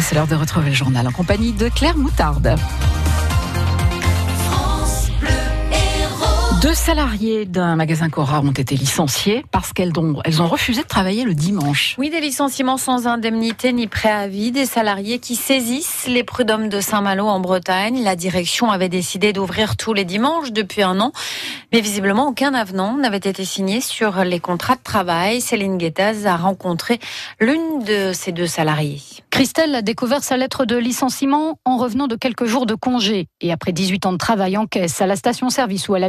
C'est 0.00 0.14
l'heure 0.14 0.26
de 0.26 0.34
retrouver 0.34 0.68
le 0.68 0.74
journal 0.74 1.08
en 1.08 1.10
compagnie 1.10 1.52
de 1.52 1.68
Claire 1.68 1.96
Moutarde. 1.96 2.56
Deux 6.62 6.74
salariés 6.74 7.44
d'un 7.44 7.76
magasin 7.76 8.08
Cora 8.08 8.40
ont 8.40 8.50
été 8.50 8.76
licenciés 8.76 9.44
parce 9.52 9.74
qu'elles 9.74 9.92
ont, 9.98 10.20
elles 10.24 10.40
ont 10.40 10.46
refusé 10.46 10.82
de 10.82 10.86
travailler 10.86 11.24
le 11.24 11.34
dimanche. 11.34 11.94
Oui, 11.98 12.08
des 12.08 12.20
licenciements 12.20 12.78
sans 12.78 13.06
indemnité 13.06 13.74
ni 13.74 13.86
préavis, 13.86 14.52
des 14.52 14.64
salariés 14.64 15.18
qui 15.18 15.36
saisissent 15.36 16.06
les 16.08 16.24
prud'hommes 16.24 16.70
de 16.70 16.80
Saint-Malo 16.80 17.26
en 17.26 17.40
Bretagne. 17.40 18.02
La 18.02 18.16
direction 18.16 18.70
avait 18.70 18.88
décidé 18.88 19.34
d'ouvrir 19.34 19.76
tous 19.76 19.92
les 19.92 20.06
dimanches 20.06 20.50
depuis 20.50 20.82
un 20.82 20.98
an, 21.00 21.12
mais 21.72 21.82
visiblement 21.82 22.28
aucun 22.28 22.54
avenant 22.54 22.96
n'avait 22.96 23.18
été 23.18 23.44
signé 23.44 23.82
sur 23.82 24.24
les 24.24 24.40
contrats 24.40 24.76
de 24.76 24.82
travail. 24.82 25.42
Céline 25.42 25.76
Guettaz 25.76 26.26
a 26.26 26.36
rencontré 26.36 26.98
l'une 27.38 27.84
de 27.84 28.12
ces 28.14 28.32
deux 28.32 28.46
salariés. 28.46 29.02
Christelle 29.30 29.74
a 29.74 29.82
découvert 29.82 30.24
sa 30.24 30.38
lettre 30.38 30.64
de 30.64 30.76
licenciement 30.76 31.58
en 31.66 31.76
revenant 31.76 32.06
de 32.06 32.16
quelques 32.16 32.46
jours 32.46 32.64
de 32.64 32.74
congé 32.74 33.28
et 33.42 33.52
après 33.52 33.72
18 33.72 34.06
ans 34.06 34.12
de 34.12 34.16
travail 34.16 34.56
en 34.56 34.64
caisse 34.64 35.02
à 35.02 35.06
la 35.06 35.14
station-service 35.14 35.90
ou 35.90 35.94
à 35.94 35.98
la 35.98 36.08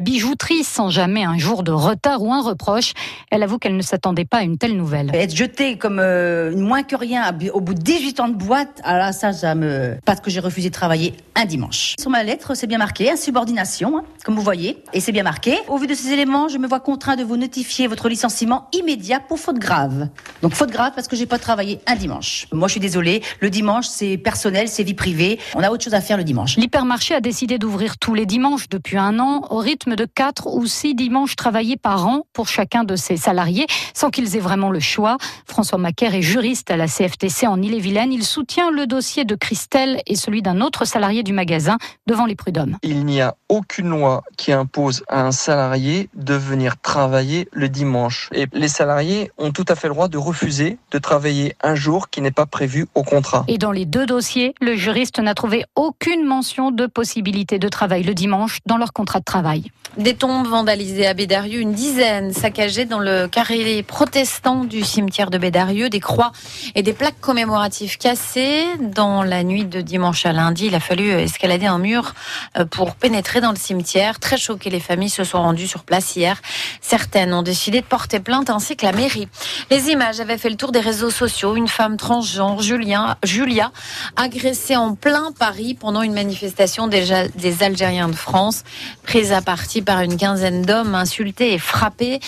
sans 0.64 0.90
jamais 0.90 1.24
un 1.24 1.38
jour 1.38 1.64
de 1.64 1.72
retard 1.72 2.22
ou 2.22 2.32
un 2.32 2.42
reproche, 2.42 2.94
elle 3.32 3.44
avoue 3.44 3.58
qu'elle 3.58 3.76
ne 3.76 3.82
s'attendait 3.82 4.26
pas 4.26 4.38
à 4.38 4.44
une 4.44 4.58
telle 4.58 4.76
nouvelle. 4.76 5.12
Être 5.14 5.36
jetée 5.36 5.78
comme 5.78 6.00
euh, 6.00 6.56
moins 6.56 6.84
que 6.84 6.96
rien 6.96 7.24
au 7.54 7.62
bout 7.62 7.74
de 7.74 7.82
18 7.82 8.20
ans 8.20 8.28
de 8.30 8.36
boîte, 8.36 8.82
alors 8.84 9.14
ça, 9.14 9.34
ça 9.34 9.56
me... 9.56 9.98
Parce 10.06 10.22
que 10.22 10.30
j'ai 10.30 10.40
refusé 10.40 10.70
de 10.70 10.74
travailler 10.74 11.14
un 11.36 11.46
dimanche. 11.46 11.96
Sur 12.00 12.10
ma 12.10 12.24
lettre, 12.24 12.56
c'est 12.56 12.68
bien 12.68 12.78
marqué, 12.78 13.12
insubordination, 13.12 13.98
hein, 13.98 14.04
comme 14.24 14.36
vous 14.36 14.42
voyez, 14.42 14.84
et 14.94 15.00
c'est 15.00 15.12
bien 15.12 15.24
marqué. 15.24 15.58
Au 15.68 15.78
vu 15.78 15.88
de 15.88 15.94
ces 15.94 16.12
éléments, 16.12 16.48
je 16.48 16.58
me 16.58 16.68
vois 16.68 16.80
contraint 16.80 17.16
de 17.16 17.24
vous 17.24 17.38
notifier 17.38 17.88
votre 17.88 18.10
licenciement 18.10 18.68
immédiat 18.74 19.20
pour 19.20 19.40
faute 19.40 19.60
grave. 19.60 20.10
Donc 20.42 20.54
faute 20.54 20.72
grave 20.72 20.94
parce 20.96 21.08
que 21.08 21.16
j'ai 21.16 21.26
pas 21.26 21.40
travaillé 21.40 21.80
un 21.88 21.96
dimanche. 21.96 22.48
Moi, 22.52 22.68
je 22.68 22.74
suis 22.74 22.80
désolée 22.80 23.22
le 23.40 23.50
dimanche, 23.50 23.88
c'est 23.88 24.18
personnel, 24.18 24.68
c'est 24.68 24.84
vie 24.84 24.94
privée. 24.94 25.40
On 25.56 25.64
a 25.64 25.70
autre 25.70 25.84
chose 25.84 25.94
à 25.94 26.02
faire 26.02 26.18
le 26.18 26.24
dimanche. 26.24 26.58
L'hypermarché 26.58 27.16
a 27.16 27.22
décidé 27.22 27.58
d'ouvrir 27.58 27.98
tous 27.98 28.14
les 28.14 28.26
dimanches 28.26 28.70
depuis 28.70 28.98
un 28.98 29.20
an, 29.20 29.42
au 29.50 29.58
rythme 29.58 29.96
de 29.96 30.06
4 30.06 30.27
ou 30.46 30.66
6 30.66 30.96
dimanches 30.96 31.36
travaillés 31.36 31.78
par 31.78 32.08
an 32.08 32.26
pour 32.34 32.48
chacun 32.48 32.84
de 32.84 32.96
ses 32.96 33.18
salariés, 33.18 33.68
sans 33.94 34.10
qu'ils 34.10 34.36
aient 34.36 34.42
vraiment 34.42 34.70
le 34.70 34.80
choix. 34.80 35.18
François 35.46 35.78
Macaire 35.78 36.14
est 36.16 36.22
juriste 36.22 36.70
à 36.72 36.78
la 36.78 36.88
CFTC 36.88 37.48
en 37.48 37.62
Ille-et-Vilaine. 37.62 38.12
Il 38.12 38.24
soutient 38.24 38.72
le 38.72 38.88
dossier 38.88 39.26
de 39.26 39.36
Christelle 39.36 40.02
et 40.06 40.16
celui 40.16 40.42
d'un 40.42 40.62
autre 40.62 40.86
salarié 40.86 41.24
du 41.24 41.34
magasin 41.34 41.78
devant 42.06 42.26
les 42.26 42.36
prud'hommes. 42.36 42.78
Il 42.84 43.06
n'y 43.06 43.22
a 43.22 43.36
aucune 43.50 43.90
loi 43.90 44.24
qui 44.38 44.52
impose 44.52 45.04
à 45.08 45.26
un 45.26 45.32
salarié 45.32 46.10
de 46.14 46.34
venir 46.34 46.80
travailler 46.82 47.48
le 47.52 47.70
dimanche. 47.70 48.30
Et 48.34 48.48
les 48.54 48.68
salariés 48.68 49.32
ont 49.38 49.52
tout 49.52 49.66
à 49.68 49.76
fait 49.76 49.88
le 49.88 49.94
droit 49.94 50.08
de 50.08 50.18
refuser 50.18 50.78
de 50.92 50.98
travailler 50.98 51.56
un 51.62 51.76
jour 51.76 52.10
qui 52.10 52.22
n'est 52.22 52.32
pas 52.32 52.46
prévu 52.46 52.88
au 52.96 53.04
contrat. 53.04 53.46
Et 53.48 53.58
dans 53.58 53.72
les 53.72 53.86
deux 53.86 54.06
dossiers, 54.06 54.54
le 54.62 54.76
juriste 54.76 55.20
n'a 55.20 55.34
trouvé 55.34 55.66
aucune 55.76 56.26
mention 56.26 56.72
de 56.72 56.86
possibilité 56.86 57.60
de 57.60 57.70
travail 57.70 58.04
le 58.04 58.14
dimanche 58.14 58.60
dans 58.66 58.78
leur 58.78 58.94
contrat 58.94 59.20
de 59.20 59.26
travail. 59.26 59.72
Des 59.98 60.14
tombes 60.18 60.48
vandalisées 60.48 61.06
à 61.06 61.14
Bédarieux, 61.14 61.60
une 61.60 61.74
dizaine 61.74 62.34
saccagées 62.34 62.86
dans 62.86 63.00
le 63.00 63.28
carré 63.28 63.84
protestant 63.84 64.64
du 64.64 64.84
cimetière 64.84 65.30
de 65.30 65.38
Bédarieux, 65.38 65.90
des 65.90 66.00
croix 66.00 66.32
et 66.76 66.82
des 66.82 66.94
plaques 66.94 67.20
commémoratives 67.22 67.98
cassées. 67.98 68.66
Dans 68.80 69.24
la 69.24 69.44
nuit 69.44 69.66
de 69.66 69.82
dimanche 69.82 70.26
à 70.26 70.34
lundi, 70.34 70.68
il 70.68 70.76
a 70.76 70.80
fallu 70.80 71.10
escalader 71.10 71.68
un 71.68 71.78
mur 71.78 72.14
euh, 72.58 72.66
pour 72.66 72.96
pénétrer 72.96 73.42
dans 73.42 73.52
le 73.52 73.58
cimetière. 73.58 74.20
Très 74.20 74.38
choquées, 74.38 74.70
les 74.70 74.80
familles 74.80 75.10
se 75.10 75.24
sont 75.24 75.42
rendues 75.42 75.68
sur 75.68 75.84
place 75.84 76.16
hier. 76.16 76.42
Certaines 76.82 77.34
ont 77.34 77.44
décidé 77.44 77.82
de 77.82 77.86
porter 77.86 78.20
plainte 78.20 78.50
ainsi 78.50 78.76
que 78.76 78.86
la 78.86 78.94
mairie. 78.94 79.28
Les 79.70 79.90
images 79.90 80.20
avaient 80.20 80.38
fait 80.38 80.50
le 80.50 80.58
tour 80.58 80.72
des 80.72 80.80
réseaux 80.80 81.12
sociaux. 81.12 81.56
Une 81.56 81.68
femme 81.68 81.98
transgenre, 81.98 82.62
Julien, 82.62 83.18
Julia, 83.24 83.72
agressée 84.16 84.76
en 84.76 84.96
plein 84.96 85.32
Paris 85.38 85.76
pendant 85.80 86.02
une 86.02 86.14
manifestation 86.14 86.88
des, 86.88 87.30
des 87.36 87.64
Algériens 87.64 88.10
de 88.10 88.16
France, 88.16 88.64
prise 89.04 89.32
à 89.32 89.42
partie 89.42 89.82
par 89.82 90.02
une 90.02 90.07
quinzaine 90.16 90.62
d'hommes 90.62 90.96
insultés 90.96 91.54
et 91.54 91.58
frappés. 91.58 92.20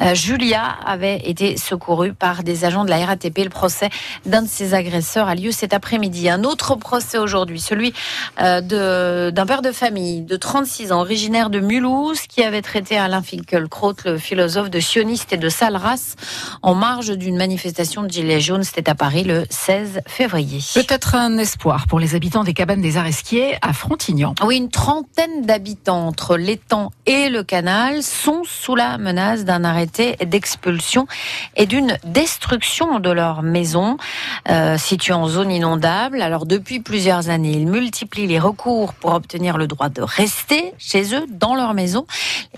Euh, 0.00 0.14
Julia 0.14 0.62
avait 0.86 1.18
été 1.28 1.56
secourue 1.56 2.12
par 2.12 2.44
des 2.44 2.64
agents 2.64 2.84
de 2.84 2.90
la 2.90 3.04
RATP. 3.04 3.38
Le 3.38 3.48
procès 3.48 3.90
d'un 4.26 4.42
de 4.42 4.48
ces 4.48 4.74
agresseurs 4.74 5.26
a 5.26 5.34
lieu 5.34 5.50
cet 5.50 5.72
après-midi. 5.72 6.28
Un 6.28 6.44
autre 6.44 6.76
procès 6.76 7.18
aujourd'hui, 7.18 7.60
celui 7.60 7.92
euh, 8.40 9.30
d'un 9.30 9.46
père 9.46 9.62
de 9.62 9.72
famille 9.72 10.22
de 10.22 10.36
36 10.36 10.92
ans, 10.92 11.00
originaire 11.00 11.50
de 11.50 11.60
Mulhouse, 11.60 12.20
qui 12.28 12.42
avait 12.42 12.62
traité 12.62 12.96
Alain 12.96 13.22
Finkielkraut, 13.22 13.94
le 14.04 14.18
philosophe 14.18 14.70
de 14.70 14.80
sioniste 14.80 15.32
et 15.32 15.36
de 15.36 15.48
sale 15.48 15.76
race, 15.76 16.16
en 16.62 16.74
marge 16.74 17.10
d'une 17.16 17.36
manifestation 17.36 18.02
de 18.02 18.10
Gilets 18.10 18.40
jaunes. 18.40 18.62
C'était 18.62 18.90
à 18.90 18.94
Paris 18.94 19.24
le 19.24 19.44
16 19.50 20.02
février. 20.06 20.60
Peut-être 20.74 21.14
un 21.14 21.38
espoir 21.38 21.86
pour 21.88 21.98
les 21.98 22.14
habitants 22.14 22.44
des 22.44 22.54
cabanes 22.54 22.82
des 22.82 22.96
Aresquiers 22.96 23.56
à 23.62 23.72
Frontignan. 23.72 24.34
Oui, 24.44 24.56
une 24.56 24.70
trentaine 24.70 25.42
d'habitants 25.42 26.06
entre 26.06 26.36
l'étang 26.36 26.90
et 27.06 27.23
le 27.28 27.42
canal 27.42 28.02
sont 28.02 28.42
sous 28.44 28.74
la 28.74 28.98
menace 28.98 29.44
d'un 29.44 29.64
arrêté 29.64 30.16
d'expulsion 30.24 31.06
et 31.56 31.66
d'une 31.66 31.98
destruction 32.04 32.98
de 33.00 33.10
leur 33.10 33.42
maison 33.42 33.96
euh, 34.48 34.78
située 34.78 35.12
en 35.12 35.28
zone 35.28 35.50
inondable. 35.50 36.22
Alors 36.22 36.46
depuis 36.46 36.80
plusieurs 36.80 37.28
années, 37.28 37.52
ils 37.52 37.66
multiplient 37.66 38.26
les 38.26 38.38
recours 38.38 38.94
pour 38.94 39.14
obtenir 39.14 39.58
le 39.58 39.66
droit 39.66 39.88
de 39.88 40.02
rester 40.02 40.74
chez 40.78 41.14
eux 41.14 41.26
dans 41.30 41.54
leur 41.54 41.74
maison 41.74 42.06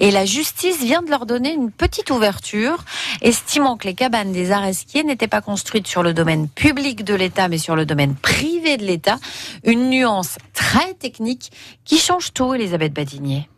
et 0.01 0.11
la 0.11 0.25
justice 0.25 0.83
vient 0.83 1.03
de 1.03 1.11
leur 1.11 1.27
donner 1.27 1.53
une 1.53 1.71
petite 1.71 2.11
ouverture, 2.11 2.85
estimant 3.23 3.77
que 3.77 3.87
les 3.87 3.95
cabanes 3.95 4.33
des 4.33 4.53
Aresquiers 4.53 5.05
n'étaient 5.05 5.29
pas 5.29 5.41
construites 5.41 5.87
sur 5.87 6.03
le 6.03 6.15
domaine 6.15 6.49
public 6.49 7.05
de 7.05 7.15
l'État 7.15 7.49
mais 7.49 7.59
sur 7.59 7.77
le 7.77 7.87
domaine 7.87 8.15
privé 8.15 8.77
de 8.77 8.85
l'État. 8.85 9.19
Une 9.65 9.91
nuance 9.91 10.37
très 10.53 10.95
technique 10.95 11.51
qui 11.85 11.99
change 11.99 12.33
tout, 12.33 12.55
Elisabeth 12.55 12.93
Badinier. 12.93 13.49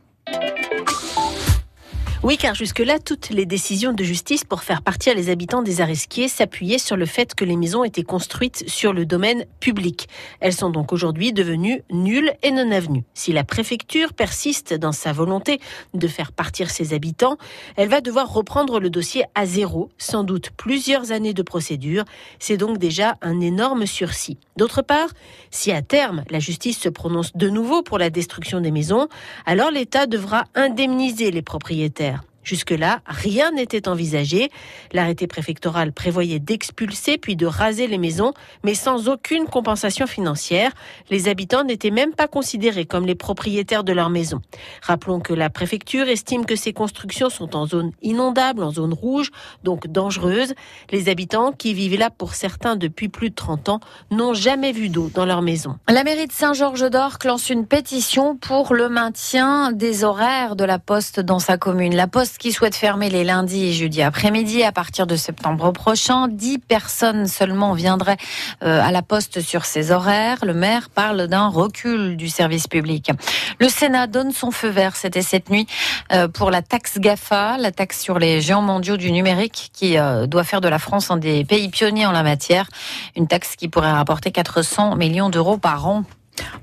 Oui, 2.25 2.37
car 2.37 2.57
jusque-là, 2.57 2.99
toutes 2.99 3.31
les 3.31 3.47
décisions 3.47 3.93
de 3.93 4.03
justice 4.03 4.43
pour 4.43 4.65
faire 4.65 4.83
partir 4.83 5.15
les 5.15 5.31
habitants 5.31 5.63
des 5.63 5.81
Aresquiers 5.81 6.27
s'appuyaient 6.27 6.79
sur 6.79 6.97
le 6.97 7.07
fait 7.07 7.33
que 7.37 7.45
les 7.45 7.57
maisons 7.57 7.85
étaient 7.85 8.03
construites 8.03 8.69
sur 8.69 8.93
le 8.93 9.07
domaine 9.07 9.45
public. 9.61 10.09
Elles 10.41 10.53
sont 10.53 10.71
donc 10.71 10.93
aujourd'hui 10.93 11.33
devenues 11.33 11.83
nulles 11.93 12.33
et 12.43 12.51
non 12.51 12.73
avenues. 12.73 13.05
Si 13.15 13.33
la 13.33 13.45
préfecture 13.45 14.15
persiste 14.15 14.75
dans 14.75 14.91
sa 14.91 15.13
volonté 15.13 15.61
de 15.95 16.09
faire 16.09 16.33
partir 16.33 16.71
ses 16.71 16.93
habitants, 16.93 17.37
elle 17.77 17.89
va 17.89 18.01
devoir 18.01 18.33
reprendre 18.33 18.81
le 18.81 18.91
dossier 18.91 19.23
à 19.37 19.47
zéro, 19.47 19.89
sans 19.97 20.25
doute 20.25 20.51
plusieurs 20.57 21.13
années 21.13 21.35
de 21.35 21.43
procédure. 21.43 22.05
C'est 22.41 22.57
donc 22.57 22.79
déjà 22.79 23.17
un 23.23 23.41
énorme 23.41 23.87
sursis. 23.87 24.39
D'autre 24.57 24.83
part, 24.83 25.11
si 25.53 25.71
à 25.71 25.83
terme 25.83 26.25
la 26.31 26.41
justice 26.41 26.81
se 26.81 26.89
prononce 26.89 27.31
de 27.37 27.49
nouveau 27.49 27.83
pour 27.83 27.97
la 27.97 28.11
destruction 28.11 28.61
des 28.61 28.73
maisons, 28.73 29.07
alors 29.47 29.71
l'État 29.71 30.07
devra 30.07 30.47
indemniser 30.57 31.31
les 31.31 31.43
propriétaires. 31.43 32.18
Jusque-là, 32.49 33.01
rien 33.05 33.51
n'était 33.51 33.89
envisagé. 33.89 34.51
L'arrêté 34.95 35.27
préfectoral 35.27 35.93
prévoyait 35.93 36.39
d'expulser 36.39 37.19
puis 37.19 37.37
de 37.37 37.45
raser 37.45 37.87
les 37.87 37.99
maisons, 37.99 38.33
mais 38.65 38.73
sans 38.73 39.11
aucune 39.11 39.45
compensation 39.45 40.07
financière. 40.07 40.73
Les 41.11 41.29
habitants 41.29 41.63
n'étaient 41.63 41.91
même 41.91 42.15
pas 42.15 42.27
considérés 42.27 42.87
comme 42.87 43.05
les 43.05 43.15
propriétaires 43.15 43.85
de 43.85 43.93
leur 43.93 44.09
maison. 44.09 44.41
Rappelons 44.81 45.21
que 45.21 45.35
la 45.35 45.51
préfecture 45.51 46.09
estime 46.09 46.47
que 46.47 46.57
ces 46.57 46.73
constructions 46.73 47.29
sont 47.29 47.55
en 47.55 47.67
zone 47.67 47.91
inondable, 48.01 48.63
en 48.63 48.71
zone 48.71 48.95
rouge, 48.95 49.31
donc 49.63 49.87
dangereuse. 49.87 50.55
Les 50.91 51.11
habitants, 51.11 51.53
qui 51.53 51.75
vivent 51.75 51.99
là 51.99 52.09
pour 52.09 52.33
certains 52.33 52.77
depuis 52.77 53.11
plus 53.11 53.29
de 53.29 53.35
30 53.35 53.69
ans, 53.69 53.81
n'ont 54.11 54.33
jamais 54.33 54.73
vu 54.73 54.89
d'eau 54.89 55.11
dans 55.13 55.27
leur 55.27 55.43
maison. 55.43 55.77
La 55.87 56.03
mairie 56.03 56.27
de 56.27 56.33
Saint-Georges-d'Orc 56.33 57.19
lance 57.27 57.51
une 57.51 57.67
pétition 57.67 58.39
pour 58.39 58.73
le 58.73 58.89
maintien 58.89 59.71
des 59.71 60.03
horaires 60.03 60.57
de 60.57 60.65
la 60.65 60.79
poste 60.79 61.21
dans 61.21 61.41
sa 61.41 61.59
commune. 61.59 61.95
La 61.95 62.07
poste 62.07 62.38
qui 62.39 62.53
souhaite 62.53 62.75
fermer 62.75 63.11
les 63.11 63.25
lundis 63.25 63.67
et 63.67 63.73
jeudis 63.73 64.03
après-midi 64.03 64.63
à 64.63 64.73
partir 64.73 65.07
de 65.07 65.17
septembre 65.17 65.73
prochain. 65.73 66.29
Dix 66.29 66.59
personnes 66.59 67.27
seulement 67.27 67.73
viendraient 67.73 68.17
euh, 68.63 68.81
à 68.81 68.93
la 68.93 69.03
poste 69.03 69.41
sur 69.41 69.65
ces 69.65 69.91
horaires. 69.91 70.39
Le 70.45 70.55
maire 70.55 70.89
parle 70.91 71.27
d'un 71.27 71.49
recul 71.49 72.17
du 72.17 72.29
service 72.29 72.69
public. 72.69 73.11
Le 73.59 73.69
Sénat 73.69 74.07
donne 74.07 74.33
son 74.33 74.51
feu 74.51 74.69
vert, 74.69 74.97
c'était 74.97 75.23
cette 75.23 75.51
nuit, 75.51 75.67
euh, 76.13 76.29
pour 76.29 76.51
la 76.51 76.63
taxe 76.63 76.99
GAFA, 76.99 77.59
la 77.59 77.73
taxe 77.73 78.01
sur 78.01 78.19
les 78.19 78.41
géants 78.41 78.63
mondiaux 78.63 78.97
du 78.97 79.11
numérique 79.11 79.71
qui 79.73 79.99
euh, 79.99 80.27
doit 80.27 80.45
faire 80.45 80.61
de 80.61 80.69
la 80.69 80.79
France 80.79 81.11
un 81.11 81.17
des 81.17 81.45
pays 81.45 81.69
pionniers 81.69 82.07
en 82.07 82.13
la 82.13 82.23
matière. 82.23 82.69
Une 83.17 83.27
taxe 83.27 83.57
qui 83.57 83.69
pourrait 83.69 83.93
rapporter 83.93 84.31
400 84.31 84.97
millions 84.97 85.31
d'euros 85.31 85.59
par 85.59 85.87
an 85.89 86.05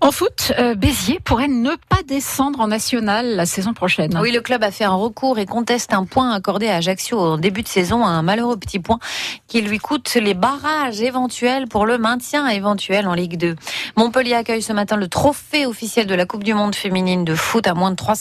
en 0.02 0.12
foot, 0.12 0.54
euh, 0.60 0.76
Béziers 0.76 1.20
pourrait 1.24 1.48
ne 1.48 1.72
pas 1.90 2.04
descendre 2.06 2.60
en 2.60 2.68
national 2.68 3.36
la 3.36 3.46
saison 3.46 3.74
prochaine. 3.74 4.18
Oui, 4.22 4.32
le 4.32 4.42
club 4.42 4.64
a 4.64 4.72
fait 4.72 4.84
un 4.84 4.96
recours 4.96 5.40
et 5.40 5.46
conteste 5.46 5.94
un 5.94 6.06
point 6.06 6.32
accordé 6.32 6.68
à 6.68 6.76
Ajaccio 6.76 7.18
au 7.18 7.38
début 7.38 7.64
de 7.64 7.68
saison, 7.68 8.06
un 8.06 8.22
malheureux 8.22 8.58
petit 8.58 8.80
point 8.80 9.00
qui 9.48 9.62
lui 9.62 9.80
coûte 9.80 10.14
les 10.16 10.34
barrages 10.34 11.02
éventuels 11.02 11.68
pour 11.68 11.86
le 11.86 11.98
maintien 11.98 12.48
éventuel 12.48 13.08
en 13.08 13.14
Ligue 13.14 13.38
2. 13.38 13.56
Montpellier 13.96 14.34
accueille 14.34 14.62
ce 14.62 14.74
matin 14.74 14.98
le 14.98 15.08
trophée 15.08 15.66
officiel 15.66 16.08
de 16.08 16.16
la 16.16 16.26
Coupe 16.26 16.44
du 16.44 16.54
Monde 16.54 16.76
féminine 16.76 17.26
de 17.26 17.36
foot 17.36 17.68
à 17.68 17.74
moins 17.74 17.92
de 17.92 17.96
trois 17.96 18.16